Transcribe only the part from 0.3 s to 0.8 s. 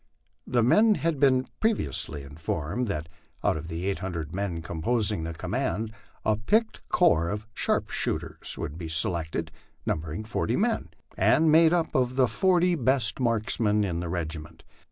The